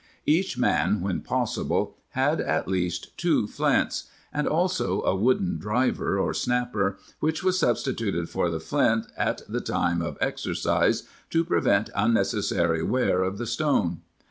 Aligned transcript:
Each 0.25 0.57
man 0.57 0.99
when 1.01 1.21
possible 1.21 1.95
had 2.13 2.41
at 2.41 2.67
least 2.67 3.15
two 3.19 3.45
flints,* 3.45 4.05
and 4.33 4.47
also 4.47 5.03
a 5.03 5.15
wooden" 5.15 5.59
driver" 5.59 6.17
or" 6.17 6.33
snapper," 6.33 6.97
which 7.19 7.43
was 7.43 7.59
substituted 7.59 8.27
for 8.27 8.49
the 8.49 8.59
flint 8.59 9.05
at 9.15 9.43
the 9.47 9.61
time 9.61 10.01
of 10.01 10.17
ex 10.19 10.43
ercise 10.43 11.03
to 11.29 11.45
prevent 11.45 11.91
unnecessary 11.95 12.81
wear 12.81 13.21
of 13.21 13.37
the 13.37 13.45
stone. 13.45 14.01